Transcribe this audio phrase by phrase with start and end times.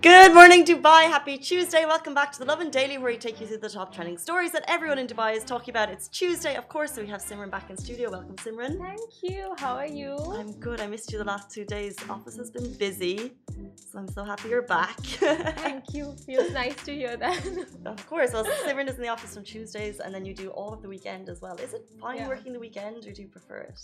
[0.00, 1.08] Good morning, Dubai.
[1.08, 1.84] Happy Tuesday.
[1.84, 4.52] Welcome back to the Lovin Daily, where we take you through the top trending stories
[4.52, 5.90] that everyone in Dubai is talking about.
[5.90, 8.08] It's Tuesday, of course, so we have Simran back in studio.
[8.12, 8.78] Welcome, Simran.
[8.78, 9.54] Thank you.
[9.58, 10.14] How are you?
[10.36, 10.80] I'm good.
[10.80, 11.96] I missed you the last two days.
[12.08, 13.32] Office has been busy,
[13.74, 15.00] so I'm so happy you're back.
[15.00, 16.14] Thank you.
[16.24, 17.44] Feels nice to hear that.
[17.84, 18.32] of course.
[18.32, 20.88] Well, Simran is in the office on Tuesdays, and then you do all of the
[20.88, 21.56] weekend as well.
[21.56, 22.28] Is it fine yeah.
[22.28, 23.80] working the weekend, or do you prefer it?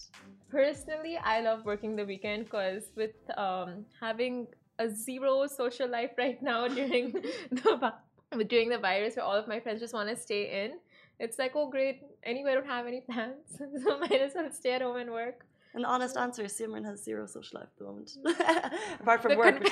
[0.48, 4.47] Personally, I love working the weekend because with um, having
[4.78, 7.12] a zero social life right now during
[7.51, 7.92] the
[8.48, 10.73] during the virus where all of my friends just want to stay in.
[11.20, 13.37] It's like, oh great, anyway, I don't have any plans,
[13.84, 15.47] so might as well stay at home and work.
[15.74, 18.16] An honest answer is Simran has zero social life at the moment,
[19.00, 19.66] apart from the work.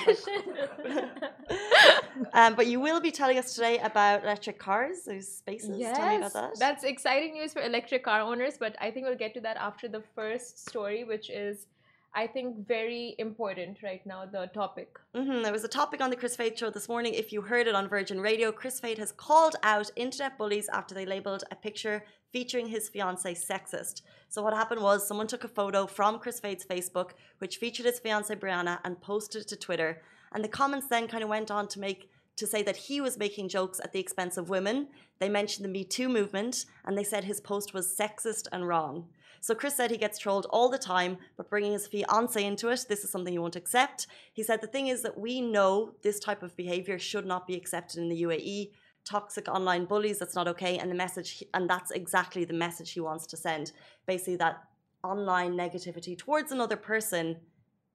[2.33, 5.78] um, but you will be telling us today about electric cars, those spaces.
[5.78, 6.59] Yes, Tell me about that.
[6.59, 9.87] That's exciting news for electric car owners, but I think we'll get to that after
[9.87, 11.66] the first story, which is
[12.15, 14.99] I think, very important right now, the topic.
[15.15, 15.43] Mm-hmm.
[15.43, 17.15] There was a topic on the Kris Fade show this morning.
[17.15, 20.95] If you heard it on Virgin Radio, Kris Fade has called out internet bullies after
[20.95, 24.03] they labeled a picture featuring his fiancee sexist.
[24.29, 27.99] So, what happened was someone took a photo from Kris Fade's Facebook, which featured his
[27.99, 30.03] fiancee Brianna, and posted it to Twitter.
[30.35, 33.19] And the comments then kind of went on to make to say that he was
[33.19, 34.89] making jokes at the expense of women.
[35.19, 39.09] They mentioned the Me Too movement and they said his post was sexist and wrong.
[39.43, 42.87] So Kris said he gets trolled all the time, but bringing his fiance into it,
[42.89, 44.07] this is something he won't accept.
[44.33, 47.57] He said the thing is that we know this type of behavior should not be
[47.57, 48.71] accepted in the UAE.
[49.05, 50.79] Toxic online bullies, that's not okay.
[50.79, 53.73] And the message, and that's exactly the message he wants to send.
[54.07, 54.62] Basically, that
[55.03, 57.37] online negativity towards another person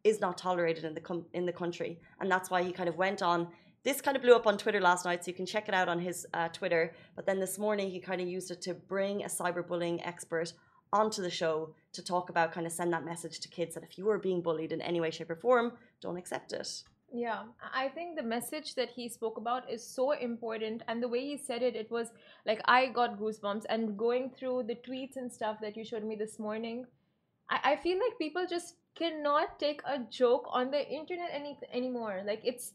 [0.03, 3.21] is not tolerated in the in the country, and that's why he kind of went
[3.21, 3.47] on.
[3.83, 5.87] This kind of blew up on Twitter last night, so you can check it out
[5.87, 6.93] on his uh, Twitter.
[7.15, 10.51] But then this morning, he kind of used it to bring a cyberbullying expert
[10.93, 13.97] onto the show to talk about kind of send that message to kids that if
[13.97, 16.83] you are being bullied in any way, shape, or form, don't accept it.
[17.13, 17.43] Yeah,
[17.73, 20.83] I think the message that he spoke about is so important.
[20.87, 22.07] And the way he said it, it was
[22.45, 23.63] like I got goosebumps.
[23.69, 26.85] And going through the tweets and stuff that you showed me this morning,
[27.49, 32.23] I, I feel like people just cannot take a joke on the internet any anymore.
[32.25, 32.73] Like it's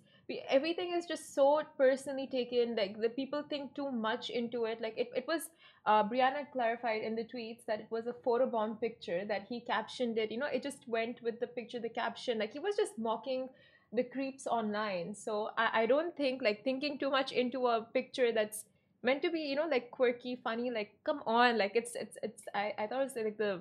[0.48, 4.94] everything is just so personally taken like the people think too much into it like
[4.96, 5.50] it, it was
[5.86, 10.18] uh, brianna clarified in the tweets that it was a photobomb picture that he captioned
[10.18, 12.98] it you know it just went with the picture the caption like he was just
[12.98, 13.48] mocking
[13.92, 18.32] the creeps online so I, I don't think like thinking too much into a picture
[18.32, 18.64] that's
[19.02, 22.44] meant to be you know like quirky funny like come on like it's it's it's
[22.54, 23.60] i, I thought it was like the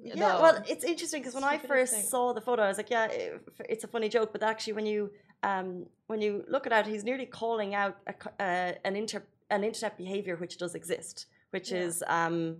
[0.00, 2.04] yeah, well, it's interesting because when I first thing.
[2.04, 3.08] saw the photo, I was like, yeah,
[3.68, 4.30] it's a funny joke.
[4.32, 5.10] But actually, when you
[5.42, 9.64] um, when you look at it, he's nearly calling out a, uh, an inter an
[9.64, 11.78] internet behavior which does exist, which yeah.
[11.78, 12.58] is um,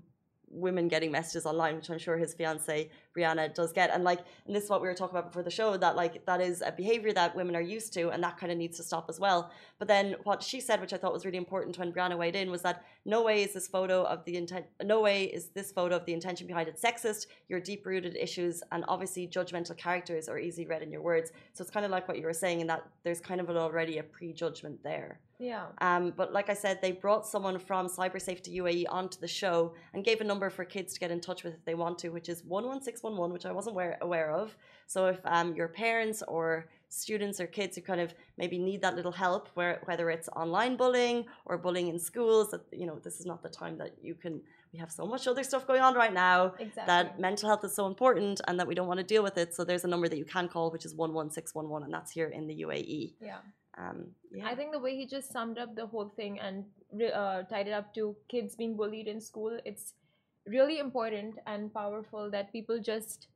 [0.50, 3.90] women getting messages online, which I'm sure his fiance Brianna does get.
[3.92, 6.24] And like, and this is what we were talking about before the show that like
[6.26, 8.82] that is a behavior that women are used to, and that kind of needs to
[8.82, 9.50] stop as well.
[9.78, 12.50] But then what she said, which I thought was really important when Brianna weighed in,
[12.50, 15.96] was that no way is this photo of the intent, no way is this photo
[15.96, 17.26] of the intention behind it sexist.
[17.48, 21.32] Your deep rooted issues and obviously judgmental characters are easily read in your words.
[21.54, 23.96] So it's kind of like what you were saying, in that there's kind of already
[23.96, 25.20] a prejudgment there.
[25.38, 25.66] Yeah.
[25.80, 29.74] Um, but like I said, they brought someone from Cyber Safety UAE onto the show
[29.94, 32.10] and gave a number for kids to get in touch with if they want to,
[32.10, 34.54] which is 11611, which I wasn't aware, aware of.
[34.86, 38.96] So if um, your parents or students or kids who kind of maybe need that
[38.96, 43.20] little help, where, whether it's online bullying or bullying in schools, that you know this
[43.20, 44.40] is not the time that you can.
[44.72, 46.82] We have so much other stuff going on right now exactly.
[46.86, 49.54] that mental health is so important and that we don't want to deal with it.
[49.54, 51.84] So there's a number that you can call, which is one one six one one,
[51.84, 53.14] and that's here in the UAE.
[53.18, 53.38] Yeah.
[53.78, 54.46] Um, yeah.
[54.46, 56.64] I think the way he just summed up the whole thing and
[57.14, 59.94] uh, tied it up to kids being bullied in school, it's
[60.46, 63.28] really important and powerful that people just,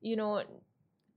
[0.00, 0.42] you know,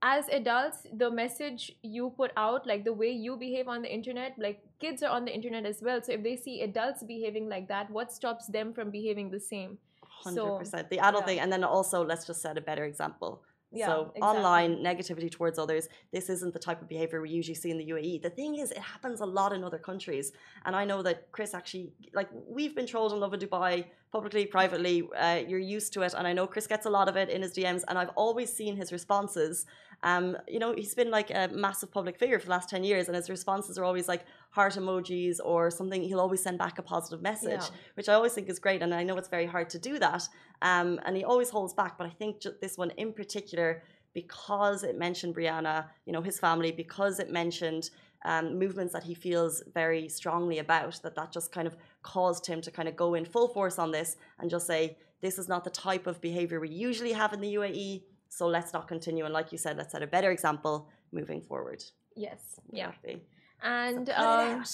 [0.02, 4.34] as adults, the message you put out, like the way you behave on the internet,
[4.38, 6.00] like kids are on the internet as well.
[6.02, 9.78] So if they see adults behaving like that, what stops them from behaving the same?
[10.24, 10.34] 100%.
[10.34, 11.26] So, the adult yeah.
[11.26, 11.40] thing.
[11.40, 13.42] And then also, let's just set a better example
[13.72, 14.22] yeah, so exactly.
[14.22, 17.86] online negativity towards others, this isn't the type of behavior we usually see in the
[17.86, 18.22] UAE.
[18.22, 20.32] The thing is, it happens a lot in other countries,
[20.64, 25.08] and I know that Kris actually like we've been trolled in Lovin Dubai publicly, privately.
[25.16, 27.42] Uh, you're used to it, and I know Kris gets a lot of it in
[27.42, 29.66] his DMs, and I've always seen his responses.
[30.02, 33.08] Um, you know, he's been like a massive public figure for the last 10 years,
[33.08, 36.02] and his responses are always like heart emojis or something.
[36.02, 37.76] He'll always send back a positive message, yeah.
[37.94, 38.82] which I always think is great.
[38.82, 40.28] And I know it's very hard to do that.
[40.62, 41.98] Um, and he always holds back.
[41.98, 43.82] But I think this one in particular,
[44.14, 47.90] because it mentioned Brianna, you know, his family, because it mentioned
[48.24, 51.00] um, movements that he feels very strongly about.
[51.02, 53.90] That that just kind of caused him to kind of go in full force on
[53.90, 57.40] this and just say this is not the type of behavior we usually have in
[57.40, 58.02] the UAE.
[58.30, 59.24] So let's not continue.
[59.24, 61.84] And like you said, let's set a better example moving forward.
[62.16, 62.58] Yes.
[62.72, 62.88] Yeah.
[62.88, 63.22] Exactly.
[63.62, 64.64] And So um,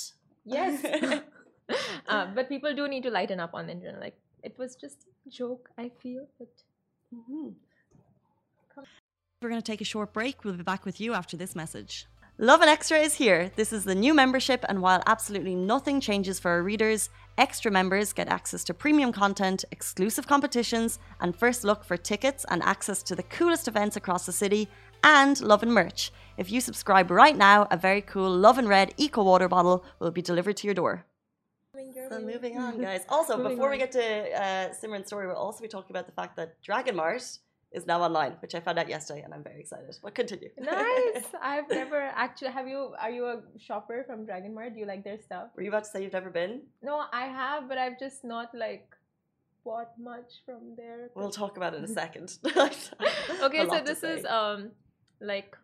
[0.44, 0.85] yes.
[2.08, 4.00] uh, but people do need to lighten up on the internet.
[4.00, 6.26] Like it was just a joke, I feel.
[6.38, 6.49] But
[7.14, 7.55] Mhm.
[9.43, 10.44] We're going to take a short break.
[10.44, 12.06] We'll be back with you after this message.
[12.38, 13.50] Lovin Extra is here.
[13.56, 18.12] This is the new membership, and while absolutely nothing changes for our readers, extra members
[18.12, 23.16] get access to premium content, exclusive competitions, and first look for tickets and access to
[23.16, 24.68] the coolest events across the city,
[25.02, 26.12] and Lovin merch.
[26.36, 30.20] If you subscribe right now, a very cool Lovin Red Eco Water bottle will be
[30.20, 31.06] delivered to your door.
[32.10, 33.06] So moving on, guys.
[33.08, 36.12] Also, Moving before we get to uh, Simran's story, we'll also be talking about the
[36.12, 37.38] fact that Dragon Mart
[37.76, 39.94] is now online, which I found out yesterday, and I'm very excited.
[40.02, 40.50] But continue.
[40.58, 41.26] nice.
[41.40, 42.52] I've never actually.
[42.58, 42.94] Have you?
[43.00, 44.75] Are you a shopper from Dragon Mart?
[44.75, 45.49] Do you like their stuff?
[45.55, 46.62] Were you about to say you've never been?
[46.82, 48.88] No, I have, but I've just not like
[49.64, 51.11] bought much from there.
[51.14, 52.38] We'll talk about it in a second.
[52.46, 54.70] okay, A so this is um
[55.20, 55.56] like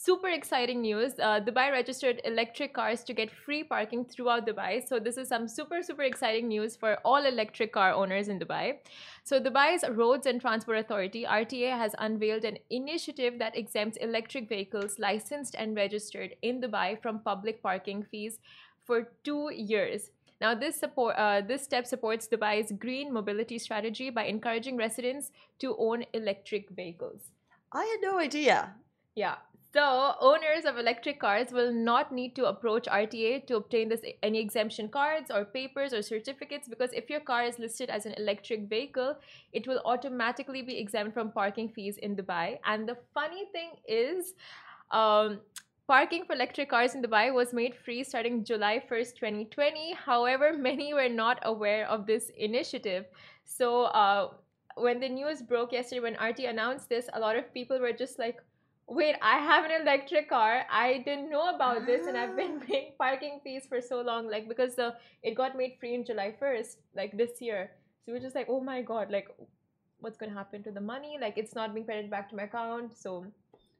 [0.00, 1.14] super exciting news.
[1.18, 4.86] Uh, Dubai registered electric cars to get free parking throughout Dubai.
[4.86, 8.78] So this is some super super exciting news for all electric car owners in Dubai.
[9.24, 15.00] So Dubai's Roads and Transport Authority (RTA) has unveiled an initiative that exempts electric vehicles
[15.00, 18.38] licensed and registered in Dubai from public parking fees
[18.84, 20.10] for two years.
[20.40, 25.76] Now, this support uh, this step supports Dubai's green mobility strategy by encouraging residents to
[25.76, 27.32] own electric vehicles.
[27.72, 28.74] I had no idea.
[29.16, 29.38] Yeah.
[29.70, 34.40] So, owners of electric cars will not need to approach RTA to obtain this any
[34.40, 38.62] exemption cards or papers or certificates because if your car is listed as an electric
[38.70, 39.16] vehicle,
[39.52, 42.58] it will automatically be exempt from parking fees in Dubai.
[42.64, 44.32] And the funny thing is,
[44.90, 45.40] um,
[45.86, 49.92] parking for electric cars in Dubai was made free starting July 1st, 2020.
[49.92, 53.04] However, many were not aware of this initiative.
[53.44, 54.30] So, uh,
[54.76, 58.18] when the news broke yesterday, when RT announced this, a lot of people were just
[58.18, 58.38] like,
[58.88, 60.64] wait, I have an electric car.
[60.70, 62.64] I didn't know about this, and I've been ah.
[62.66, 66.34] paying parking fees for so long, like because the it got made free in July
[66.38, 67.70] first, like this year.
[68.04, 69.28] So we're just like, oh my god, like
[70.00, 71.18] what's gonna happen to the money?
[71.20, 72.96] Like it's not being credited back to my account.
[72.96, 73.26] So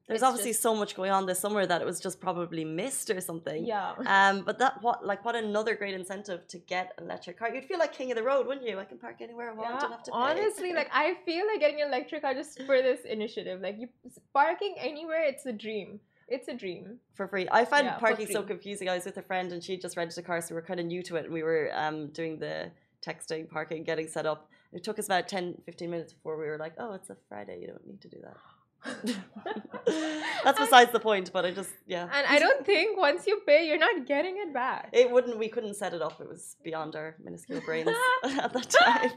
[0.09, 2.65] There's it's obviously just- so much going on this summer that it was just probably
[2.65, 3.63] missed or something.
[3.65, 3.93] yeah.
[4.05, 7.53] Um, but that what like what another great incentive to get an electric car.
[7.53, 8.77] You'd feel like king of the road, wouldn't you?
[8.79, 9.69] I can park anywhere I want.
[9.69, 10.17] Yeah, don't have to pay.
[10.17, 13.61] honestly, like I feel like getting an electric car just for this initiative.
[13.61, 13.87] Like you
[14.33, 15.99] parking anywhere, it's a dream.
[16.27, 16.99] It's a dream.
[17.13, 17.47] for free.
[17.51, 18.87] I find Yeah, parking so confusing.
[18.87, 20.79] I was with a friend and she just rented a car, so we were kind
[20.79, 21.25] of new to it.
[21.25, 22.71] And we were um, doing the
[23.05, 24.47] texting, parking, getting set up.
[24.71, 27.59] It took us about 10, 15 minutes before we were like, oh, it's a Friday.
[27.61, 28.37] You don't need to do that.
[30.43, 32.03] That's besides the point, but I just, yeah.
[32.13, 34.89] And I don't think once you pay, you're not getting it back.
[34.93, 36.19] It wouldn't, we couldn't set it up.
[36.21, 37.89] It was beyond our minuscule brains
[38.23, 39.11] at that time.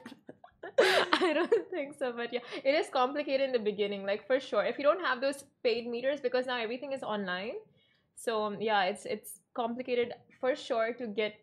[0.79, 4.65] I don't think so, but yeah, it is complicated in the beginning, like for sure.
[4.65, 7.55] If you don't have those paid meters, because now everything is online,
[8.15, 11.35] so um, yeah, it's it's complicated for sure to get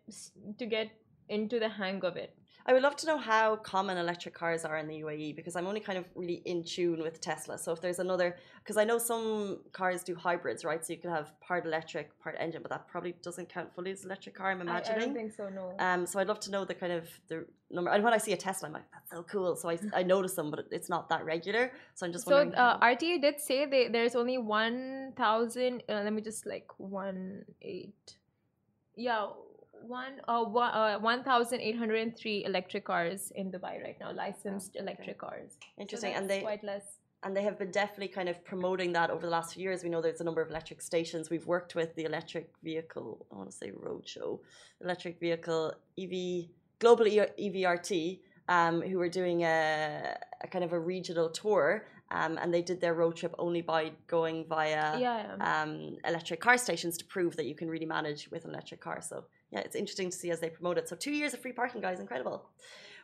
[0.57, 0.89] to get
[1.27, 2.35] into the hang of it.
[2.65, 5.65] I would love to know how common electric cars are in the UAE because I'm
[5.65, 7.57] only kind of really in tune with Tesla.
[7.57, 10.85] So if there's another, because I know some cars do hybrids, right?
[10.85, 14.05] So you can have part electric, part engine, but that probably doesn't count fully as
[14.05, 14.51] electric car.
[14.51, 15.13] I'm I, I don't imagining.
[15.15, 15.49] think so.
[15.49, 15.73] No.
[15.79, 17.91] Um, so I'd love to know the kind of the number.
[17.91, 19.55] And when I see a Tesla, I'm like, that's so cool.
[19.55, 21.71] So I, I notice them, but it's not that regular.
[21.95, 22.55] So I'm just so wondering.
[22.55, 25.83] uh, RTA did say they, there's only one thousand.
[25.89, 28.17] Uh, let me just like one eight.
[28.95, 29.27] Yeah,
[29.87, 33.97] one uh one uh, one thousand eight hundred and three electric cars in Dubai right
[33.99, 34.83] now, licensed okay.
[34.83, 35.51] electric cars.
[35.59, 36.13] So Interesting.
[36.13, 36.85] and they quite less.
[37.23, 39.83] and they have been definitely kind of promoting that over the last few years.
[39.83, 41.29] We know there's a number of electric stations.
[41.29, 44.39] We've worked with the electric vehicle, I want to say roadshow,
[44.81, 46.15] electric vehicle EV
[46.79, 52.53] global EVRT, um, who were doing a, a kind of a regional tour, um, and
[52.53, 55.35] they did their road trip only by going via yeah.
[55.41, 59.01] um, electric car stations to prove that you can really manage with an electric car.
[59.01, 60.87] So yeah, it's interesting to see as they promote it.
[60.87, 62.49] So two years of free parking, guys, incredible.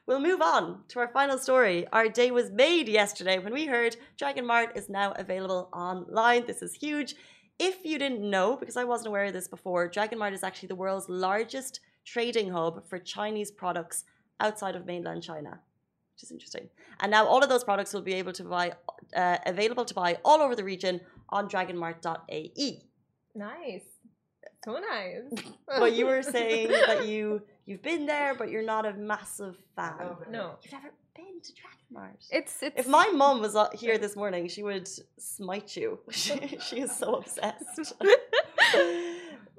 [0.08, 1.88] We'll move on to our final story.
[1.92, 6.46] Our day was made yesterday when we heard Dragon Mart is now available online.
[6.46, 7.16] This is huge.
[7.58, 10.68] If you didn't know, because I wasn't aware of this before, Dragon Mart is actually
[10.68, 14.04] the world's largest trading hub for Chinese products
[14.40, 15.60] outside of mainland China,
[16.14, 16.70] which is interesting.
[17.00, 18.74] And now all of those products will be able to buy,
[19.16, 22.84] uh, available to buy all over the region on dragonmart.ae.
[23.34, 23.95] Nice.
[24.66, 25.44] So nice.
[25.68, 29.94] But you were saying that you you've been there, but you're not a massive fan.
[30.30, 30.56] no.
[30.62, 32.20] You've never been to Dragon Mart.
[32.32, 36.00] It's it's If my mom was uh, here this morning, she would smite you.
[36.12, 37.94] She, she is so obsessed.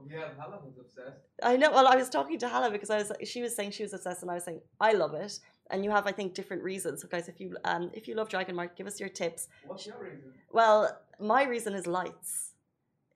[0.08, 1.18] Yeah, Hala was obsessed.
[1.42, 1.70] I know.
[1.72, 3.12] Well, I was talking to Hala because I was.
[3.24, 5.38] She was saying she was obsessed, and I was saying I love it.
[5.70, 7.02] And you have, I think, different reasons.
[7.02, 9.48] So, guys, if you um if you love Dragon Mart, give us your tips.
[9.66, 10.32] What's your reason?
[10.52, 12.45] Well, my reason is lights.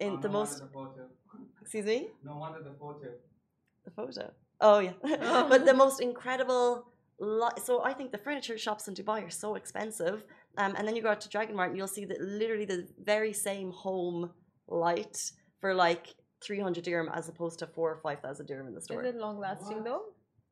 [0.00, 1.02] In Oh, the no most, the photo.
[1.62, 3.08] excuse me, No wonder the photo.
[3.84, 4.24] the photo.
[4.60, 4.92] Oh yeah,
[5.52, 6.66] but the most incredible.
[7.18, 10.24] Li- so I think the furniture shops in Dubai are so expensive.
[10.56, 12.88] Um, and then you go out to Dragon Mart and you'll see that literally the
[13.12, 14.30] very same home
[14.68, 15.16] light
[15.60, 16.04] for like
[16.42, 19.02] 300 dirham as opposed to four or 5,000 dirham in the store.
[19.04, 19.84] Is it long lasting What?
[19.84, 20.02] though?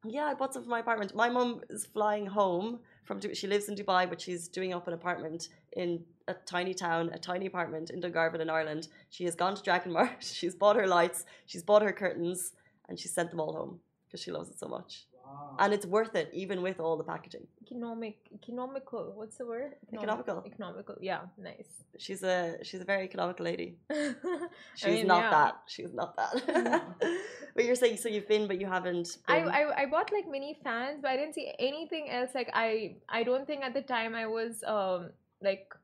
[0.05, 1.15] Yeah, I bought some for my apartment.
[1.15, 3.21] My mom is flying home from.
[3.35, 7.19] She lives in Dubai, but she's doing up an apartment in a tiny town, a
[7.19, 8.89] tiny apartment in Dungarvan in Ireland.
[9.11, 10.23] She has gone to Dragon Mart.
[10.39, 11.25] She's bought her lights.
[11.47, 12.53] She's bought her curtains,
[12.89, 15.07] and she sent them all home because she loves it so much.
[15.29, 15.57] Wow.
[15.59, 17.47] And it's worth it, even with all the packaging.
[17.63, 19.13] Economic, economical.
[19.15, 19.75] What's the word?
[19.93, 20.43] Economic- Economical.
[20.47, 20.97] Economical.
[21.01, 21.85] Yeah, nice.
[21.99, 23.77] She's a she's a very economical lady.
[24.75, 25.31] She's mean, not yeah.
[25.31, 25.55] that.
[25.67, 26.85] She's not that.
[27.55, 29.19] but you're saying so you've been, but you haven't.
[29.27, 32.31] I, I I bought like mini fans, but I didn't see anything else.
[32.35, 35.11] Like I I don't think at the time I was um
[35.43, 35.75] like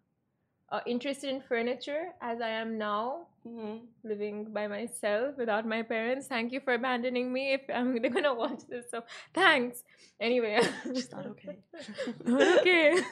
[0.71, 3.80] uh, interested in furniture as I am now, Mhm.
[4.04, 6.26] living by myself without my parents.
[6.26, 7.52] Thank you for abandoning me.
[7.52, 9.02] If I'm they're gonna watch this, so
[9.35, 9.85] thanks.
[10.21, 10.61] Anyway,
[10.94, 11.59] She's not okay.
[12.25, 13.02] not okay,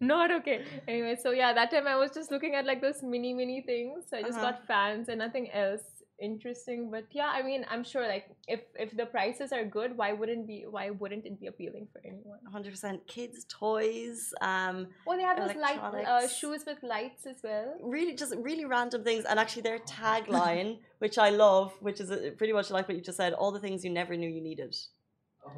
[0.00, 0.64] not okay.
[0.86, 4.04] Anyway, so yeah, that time I was just looking at like those mini mini things.
[4.08, 4.52] So I just Uh-huh.
[4.52, 5.82] got fans and nothing else
[6.22, 6.90] interesting.
[6.90, 10.46] But yeah, I mean, I'm sure like if if the prices are good, why wouldn't
[10.46, 12.38] be why wouldn't it be appealing for anyone?
[12.52, 14.76] 100% kids toys um
[15.06, 17.68] Well, they have those light uh, shoes with lights as well.
[17.82, 22.30] really just really random things and actually their tagline which i love which is uh,
[22.38, 24.74] pretty much like what you just said all the things you never knew you needed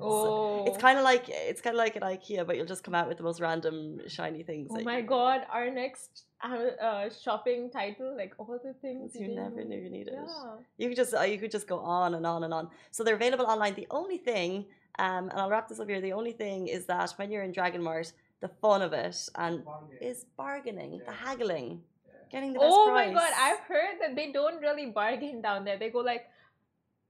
[0.01, 2.95] Oh, it's kind of like it's kind of like an ikea but you'll just come
[2.95, 7.09] out with the most random shiny things oh my you- god, our next uh, uh,
[7.23, 10.57] shopping title, like all the things you didn't never knew you needed Yeah.
[10.79, 13.15] you could just uh, you could just go on and on and on so they're
[13.23, 14.67] available online the only thing
[14.99, 17.53] um and i'll wrap this up here the only thing is that when you're in
[17.53, 19.97] dragon mart the fun of it and Bargain.
[20.01, 22.13] is bargaining the haggling Yeah.
[22.31, 25.65] getting the best Oh price my god, I've heard that they don't really bargain down
[25.65, 25.79] there.
[25.79, 26.25] They go like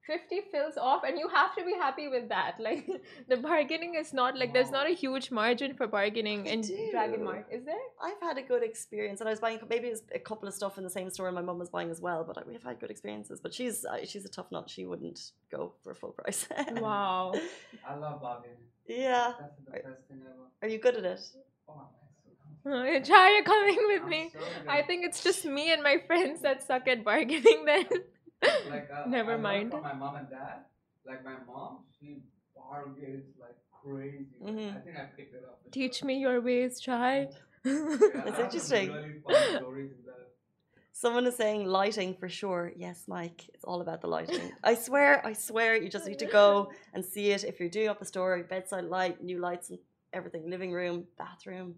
[0.07, 2.57] 50 fils off, and you have to be happy with that.
[2.59, 2.87] Like,
[3.29, 7.21] the bargaining is not like there's not a huge margin for bargaining They in Dragon
[7.21, 7.25] do.
[7.25, 7.85] Mart, is there?
[8.03, 10.79] I've had a good experience, and I was buying maybe was a couple of stuff
[10.79, 12.25] in the same store and my mum was buying as well.
[12.25, 13.41] But we've had good experiences.
[13.41, 14.69] But she's uh, she's a tough nut.
[14.71, 15.21] She wouldn't
[15.51, 16.47] go for a full price.
[16.81, 17.33] Wow.
[17.89, 18.57] I love bargaining.
[18.87, 19.33] yeah.
[19.41, 20.45] That's the best thing ever.
[20.63, 21.21] Are you good at it?
[21.69, 21.89] Oh, I'm.
[23.05, 24.31] Try you're coming with I'm me.
[24.33, 24.39] so.
[24.69, 27.87] I think it's just me and my friends that suck at bargaining then.
[28.73, 29.71] like uh, Never I mind.
[29.73, 30.65] From my mom and dad,
[31.07, 32.23] like my mom, she
[32.55, 34.27] bargains like crazy.
[34.43, 34.77] Mhm.
[34.77, 35.61] I think I picked it up.
[35.73, 36.07] Teach sure.
[36.07, 37.29] me your ways, child.
[37.65, 38.89] Yeah, I It's have interesting.
[38.89, 40.29] Really fun stories in that.
[40.93, 42.73] Someone is saying lighting for sure.
[42.77, 43.49] Yes, Mike.
[43.55, 44.53] It's all about the lighting.
[44.63, 47.45] I swear, I swear, you just need to go and see it.
[47.45, 49.79] If you're doing up a story, bedside light, new lights and
[50.13, 51.75] everything, living room, bathroom.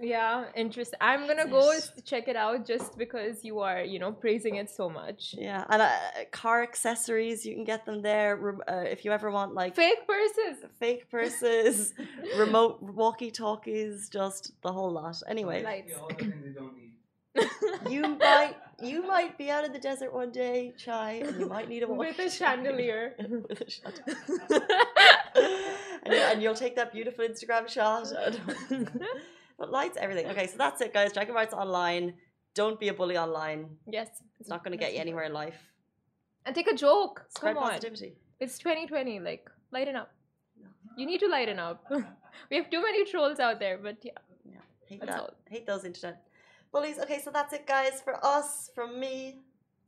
[0.00, 0.98] Yeah, interesting.
[1.00, 1.92] I'm gonna go Yes.
[1.96, 5.34] s- check it out just because you are, you know, praising it so much.
[5.38, 5.88] Yeah, and uh,
[6.32, 8.58] car accessories, you can get them there.
[8.68, 10.56] Uh, if you ever want like Fake purses.
[10.80, 11.94] fake purses,
[12.36, 15.16] remote walkie talkies, just the whole lot.
[15.28, 15.86] Anyway, Lights.
[15.86, 16.90] Basically, all the things you don't need.
[17.90, 21.68] you might you might be out in the desert one day, Chai, and you might
[21.68, 23.14] need a walkie With a chandelier.
[23.18, 24.16] With a chandelier.
[26.04, 28.06] and, and you'll take that beautiful Instagram shot.
[29.58, 30.26] But lights, everything.
[30.26, 31.12] Okay, so that's it, guys.
[31.12, 32.14] Dragon Mart's online.
[32.54, 33.68] Don't be a bully online.
[33.86, 34.08] yes.
[34.40, 35.72] It's not going to get you anywhere in life.
[36.44, 37.24] And take a joke.
[37.28, 37.80] Spread Come on.
[38.40, 39.20] It's 2020.
[39.20, 40.12] Like, lighten up.
[40.96, 41.84] You need to lighten up.
[42.50, 44.12] we have too many trolls out there, but yeah.
[44.44, 45.20] Yeah, hate That's that.
[45.20, 45.34] all.
[45.48, 46.22] Hate those internet
[46.74, 46.98] bullies.
[46.98, 49.38] Okay, so that's it, guys, for us, from me,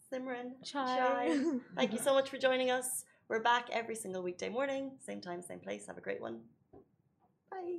[0.08, 1.36] Simran, Chai.
[1.76, 3.04] Thank you so much for joining us.
[3.28, 5.86] We're back every single weekday morning, same time, same place.
[5.88, 6.38] Have a great one.
[7.50, 7.78] Bye.